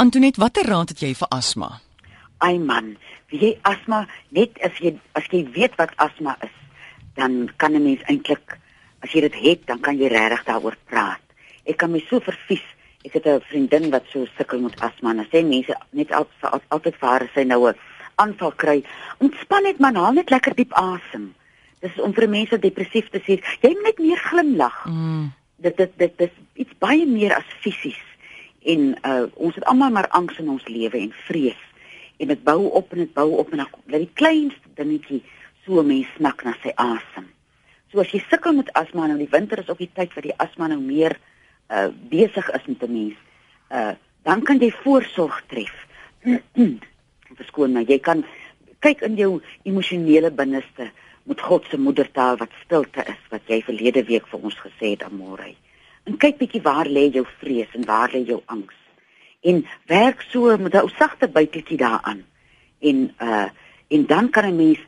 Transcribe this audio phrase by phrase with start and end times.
[0.00, 1.66] Antoinette, watter raad het jy vir asma?
[2.40, 2.94] Ai man,
[3.28, 3.98] wie jy asma
[4.32, 6.54] net as jy as jy weet wat asma is,
[7.18, 8.56] dan kan 'n mens eintlik
[9.04, 11.20] as jy dit het, dan kan jy regtig daaroor praat.
[11.66, 12.64] Ek kan my so vervies.
[13.04, 16.62] Ek het 'n vriendin wat so sukkel met asma en sê mense net al, al,
[16.68, 17.76] altyd vir haar sy nou 'n
[18.16, 18.82] aanval kry.
[19.18, 21.34] Ontspan net man, haal net lekker diep asem.
[21.80, 24.86] Dis om vir mense depressief te sê, jy moet net meer glimlag.
[24.86, 25.32] Mm.
[25.56, 28.00] Dit dit dit dis iets baie meer as fisies.
[28.60, 31.60] En uh ons het almal maar angs in ons lewe en vrees.
[32.16, 35.22] En dit bou op en dit bou op en dan kom die kleinste dingetjie
[35.64, 37.28] so mens snak na sy asem.
[37.90, 40.36] So as jy sukkel met asma nou die winter is ook die tyd wat die
[40.36, 41.16] asma nou meer
[41.70, 43.18] uh besig is met 'n mens.
[43.70, 45.72] Uh dan kan jy voorsorg tref.
[47.38, 48.24] Verskoon my, jy kan
[48.80, 50.90] kyk in jou emosionele binneste
[51.24, 55.02] met God se moedertaal wat stilte is wat jy verlede week vir ons gesê het
[55.02, 55.54] amore.
[56.10, 58.74] En kyk bietjie waar lê jou vrees en waar lê jou angs.
[59.46, 62.24] En werk so met 'n sagte byteltjie daaraan.
[62.80, 63.48] En uh
[63.88, 64.78] en dan kan 'n mens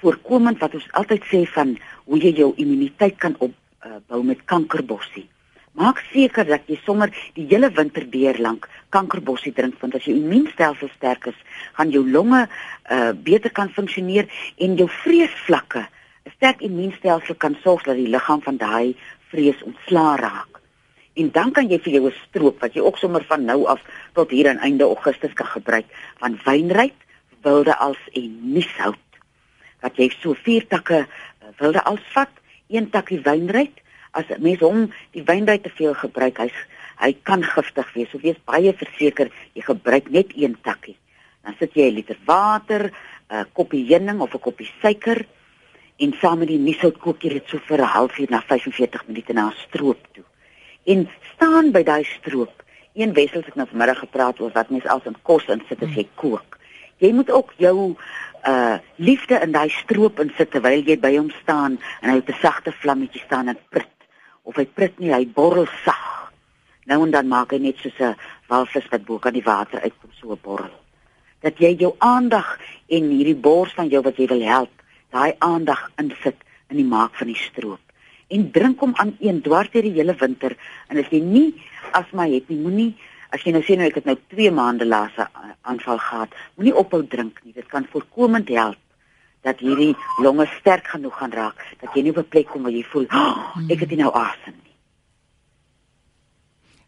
[0.00, 5.28] voorkomend wat ons altyd sê van hoe jy jou immuniteit kan opbou uh, met kankerbossie.
[5.72, 10.16] Maak seker dat jy sommer die hele winter deur lank kankerbossie drink want as jou
[10.16, 11.38] immuunstelsel sterk is,
[11.72, 12.48] gaan jou longe
[12.90, 14.26] uh, beter kan funksioneer
[14.56, 15.86] en jou vreesvlakke.
[16.26, 18.96] 'n Sterk immuunstelsel kan sorg dat die liggaam van daai
[19.30, 20.57] vrees ontslaa raak.
[21.18, 23.82] En dan kan jy vir jou 'n stroop wat jy ook sommer van nou af
[24.14, 25.86] tot hier aan einde Augustus kan gebruik
[26.18, 26.94] van wynryk,
[27.42, 29.08] wilde als en nieshout
[29.80, 31.06] dat jy so vier takke uh,
[31.58, 32.30] wilde alsvat,
[32.68, 33.82] een takkie wynryk.
[34.10, 36.50] As mens hom die wynryk te veel gebruik, hy
[36.98, 38.10] hy kan giftig wees.
[38.10, 40.96] So wees baie verseker jy gebruik net een takkie.
[41.46, 42.90] Dan sit jy 'n liter water,
[43.30, 45.26] 'n koppie heuning of 'n koppie suiker
[45.98, 49.32] en saam met die nieshout kook jy dit so vir 'n halfuur na 45 minute
[49.32, 50.24] na stroop toe.
[50.88, 52.62] En staan by daai stroop.
[52.96, 56.06] Een wessel het nou vanmiddag gepraat oor wat mens als in kos insit as jy
[56.16, 56.56] kook.
[56.96, 57.74] Jy moet ook jou
[58.48, 62.40] uh liefde in daai stroop insit terwyl jy by hom staan en hy op 'n
[62.40, 63.96] sagte vlammetjie staan en prit.
[64.42, 66.32] Of hy prit nie hy borrel sag.
[66.86, 68.16] Nou en dan maak hy net soos 'n
[68.48, 70.78] walvis wat bo kan die water uitkom so 'n borrel.
[71.40, 74.72] Dat jy jou aandag en hierdie bors van jou wat jy wil help
[75.10, 76.36] daai aandag insit
[76.70, 77.87] in die maak van die stroop
[78.28, 80.56] en drink hom aan een dwars deur die hele winter
[80.88, 81.54] en as jy nie
[81.92, 82.92] asma het nie moenie
[83.28, 85.28] As jy nou sê nou ek het nou 2 maande laas 'n
[85.68, 87.52] aanval gehad, moenie ophou drink nie.
[87.52, 88.78] Dit kan voorkomend help
[89.42, 92.72] dat hierdie longe sterk genoeg gaan raak dat jy nie op 'n plek kom waar
[92.72, 94.76] jy voel, oh, ek het nie nou asem nie.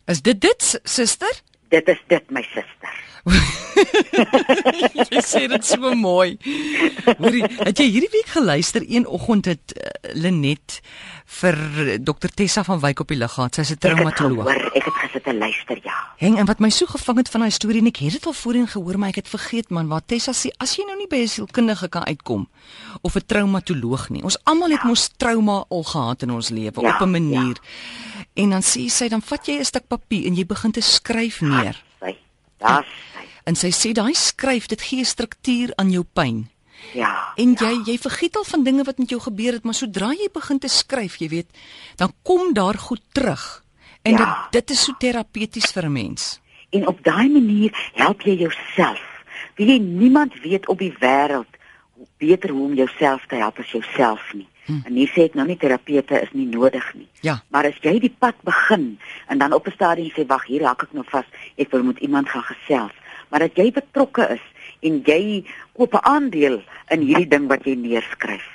[0.06, 1.34] Is dit dit, suster?
[1.70, 2.98] Dit is dit my suster.
[5.12, 6.36] jy sê dit so mooi.
[7.18, 10.80] Hoorie, het jy hierdie week geluister een oggend het uh, Lenet
[11.40, 11.56] vir
[12.02, 13.54] Dr Tessa van Wyk op die lig gehad.
[13.54, 14.48] Sy's 'n traumatoloog.
[14.50, 15.98] Ek het, ek het gesit en luister, ja.
[16.18, 18.36] Heng en wat my so gevang het van daai storie en ek het dit al
[18.36, 21.22] voorheen gehoor, maar ek het vergeet man, wat Tessa sê, as jy nou nie by
[21.22, 22.48] 'n sielkundige kan uitkom
[23.02, 24.22] of 'n traumatoloog nie.
[24.22, 24.88] Ons almal het ja.
[24.88, 27.56] mos trauma al gehad in ons lewe ja, op 'n manier.
[27.56, 28.19] Ja.
[28.40, 31.40] En dan sê sy dan vat jy 'n stuk papier en jy begin te skryf
[31.40, 31.76] neer.
[32.60, 32.86] Daar's
[33.48, 36.44] En sy sê daai skryf dit gee struktuur aan jou pyn.
[36.96, 37.32] Ja.
[37.40, 37.82] En jy ja.
[37.86, 40.68] jy vergiet al van dinge wat met jou gebeur het, maar sodra jy begin te
[40.68, 41.48] skryf, jy weet,
[42.00, 43.64] dan kom daar goed terug.
[44.02, 44.26] En ja.
[44.52, 46.40] dit dit is so terapeuties vir 'n mens.
[46.70, 49.02] En op daai manier help jy jouself.
[49.56, 51.58] Wie jy niemand weet op die wêreld
[52.16, 54.48] beter hoe om jouself te help as jouself nie.
[54.70, 54.82] Hmm.
[54.86, 57.08] En hier sê ek nou nie terapeute is nie nodig nie.
[57.26, 57.40] Ja.
[57.50, 60.86] Maar as jy die pad begin en dan op 'n stadium sê wag, hier raak
[60.86, 61.26] ek nou vas,
[61.56, 62.94] ek wil met iemand gaan gesels
[63.30, 64.44] maar dat jy betrokke is
[64.86, 68.46] en jy koop 'n aandeel in hierdie ding wat jy neerskryf.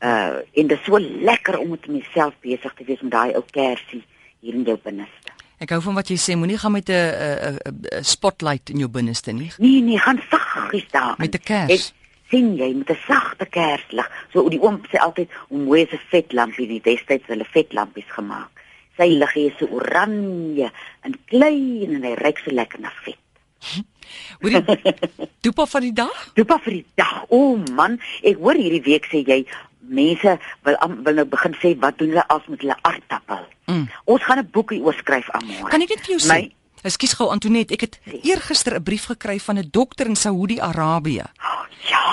[0.00, 3.44] Uh en dit is so lekker om met myself besig te wees met daai ou
[3.50, 4.04] kersie
[4.40, 5.32] hier in jou binneste.
[5.58, 9.32] Ek hou van wat jy sê, moenie gaan met 'n 'n spotlight in jou binneste
[9.32, 9.52] nie.
[9.58, 11.14] Nee, nee, gaan saggies daar.
[11.18, 11.94] Met 'n kers.
[12.30, 14.08] Sien jy met 'n sagte kerslig.
[14.32, 18.50] So die oom sê altyd hoe mooi is 'n vetlampie, die destyds hulle vetlampies gemaak.
[18.96, 20.70] Sy lig is so oranje
[21.02, 23.18] en klein en hy ruik so lekker na vet.
[24.40, 24.62] Hoorie.
[25.40, 26.32] Dopa vir die dag?
[26.34, 27.24] Dopa vir die dag.
[27.28, 29.46] O oh, man, ek hoor hierdie week sê jy
[29.88, 33.44] mense wil wil nou begin sê wat doen hulle as met hulle aardappel.
[33.70, 33.88] Mm.
[34.04, 35.70] Ons gaan 'n boekie oor skryf aan môre.
[35.70, 36.52] Kan ek net vir jou sê?
[36.86, 41.24] Ekskuus gou Antoinette, ek het eergister 'n brief gekry van 'n dokter in Saudi-Arabië.
[41.24, 41.55] Oh,
[41.90, 42.04] ja.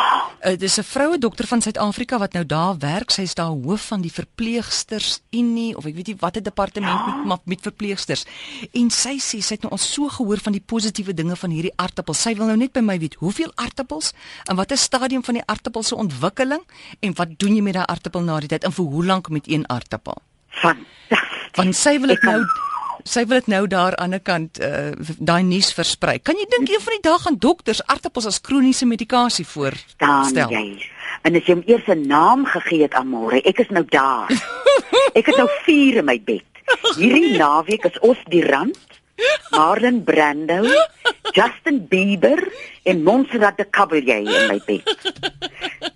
[0.43, 3.09] Uh, dit is 'n vroue dokter van Suid-Afrika wat nou daar werk.
[3.09, 7.23] Sy's daar hoof van die verpleegsters Unie of ek weet nie watter departement ja.
[7.25, 8.25] met met verpleegsters.
[8.71, 11.73] En sy sê sy het nou al so gehoor van die positiewe dinge van hierdie
[11.75, 12.13] aartappel.
[12.13, 14.13] Sy wil nou net by my weet hoeveel aartappels
[14.43, 16.61] en watter stadium van die aartappel se ontwikkeling
[16.99, 19.47] en wat doen jy met daai aartappel na die tyd en vir hoe lank met
[19.47, 20.21] een aartappel?
[20.49, 21.01] Fantasties.
[21.53, 22.39] Want sy wil dit nou
[23.03, 26.19] Sy wil dit nou daar aan die ander kant uh, daai nuus versprei.
[26.19, 30.49] Kan jy dink een van die dae gaan dokters aartappels as kroniese medikasie Staan voorstel?
[30.51, 30.89] jy.
[31.23, 34.29] En as jy hom eers 'n naam gegee het aan môre, ek is nou daar.
[35.19, 36.43] ek het nou vier in my bed.
[36.95, 38.77] Hierdie naweek is ons die rand,
[39.51, 40.63] Marlon Brando,
[41.37, 42.39] Justin Bieber
[42.83, 44.85] en Montserrat de Caballé in my bed.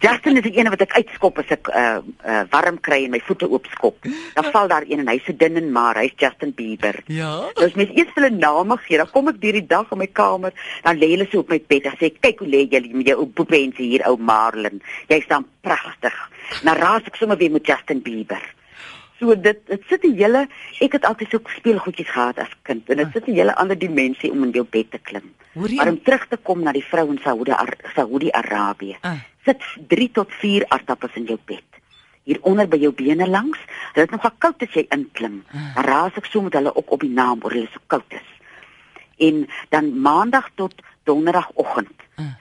[0.08, 3.20] Justin is die een wat ek uitskop as ek uh, uh, warm kry en my
[3.28, 4.08] voete oopskop.
[4.38, 7.02] Dan val daar een en hy's so dun en maar, hy's Justin Bieber.
[7.12, 7.32] Ja.
[7.56, 10.56] As mens eers hulle name gee, dan kom ek deur die dag in my kamer,
[10.88, 13.20] dan lê hulle so op my bed en sê kyk hoe lê julle met jou
[13.24, 14.82] ou boepense hier ou Marlon.
[15.12, 16.16] Jy staan pragtig.
[16.64, 18.44] Nou raas ek sommer weer met Justin Bieber.
[19.20, 20.48] So dit dit sit 'n hele
[20.80, 24.32] ek het altyd so speelgoedjies gehad as kind en dit sit 'n hele ander dimensie
[24.32, 25.34] om in jou bed te klim.
[25.54, 27.52] Maar om terug te kom na die vrou in Saudi
[27.96, 28.98] Saudi Arabië.
[29.02, 29.18] Ah.
[29.46, 31.64] Sit 3 tot 4 aardappels in jou bed.
[32.24, 33.60] Hier onder by jou bene langs.
[33.94, 35.44] Dit is nogal koud as jy inklim.
[35.76, 38.30] Dan raas ek so met hulle op op die naam oor hulle so koud is.
[39.18, 40.74] En dan maandag tot
[41.04, 41.96] donderdagoggend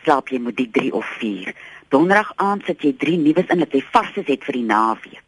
[0.04, 1.54] slaap jy met die 3 of 4.
[1.88, 5.25] Donderdag aand sit jy 3 nuus in dat jy vars is het vir die naweek.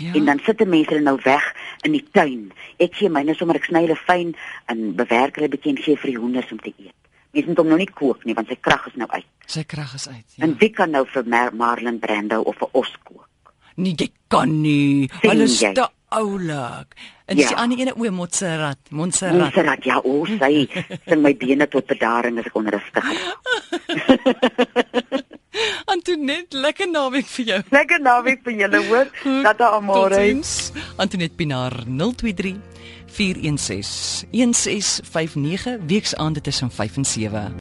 [0.00, 0.12] Ja.
[0.14, 1.44] En dan sit die mense hulle nou weg
[1.86, 2.50] in die tuin.
[2.82, 4.34] Ek gee myne sommer ek sny hulle fyn
[4.72, 6.96] en bewerk hulle bietjie en gee vir die hoenders om te eet.
[7.32, 9.26] Mense moet hom nou nie kook nie want sy krag is nou uit.
[9.46, 10.26] Sy krag is uit.
[10.36, 10.44] Ja.
[10.48, 13.26] En wie kan nou vir Mar Marlon Brando of vir os kook?
[13.76, 15.08] Nee, jy kan nie.
[15.20, 16.94] Sien Hulle is te oulik.
[17.30, 17.46] En Ja.
[17.48, 19.38] die ander ene o, Montserrat, Montserrat.
[19.38, 20.66] Montserrat, ja, o, sy
[21.08, 23.20] sing my bene tot bedaring as ek onrustig is.
[26.20, 27.58] Antoinette, lekker naweek vir jou.
[27.72, 29.08] Lekker naweek vir julle, hoor.
[29.46, 30.18] Dat amore.
[31.00, 32.58] Antoinette Pinaar 023
[33.06, 37.52] 416 1659 weksaande tussen 5 en 7.